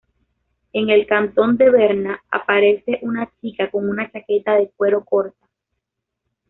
[0.73, 5.47] En el cantón de Berna, aparece una chica con una chaqueta de cuero corta.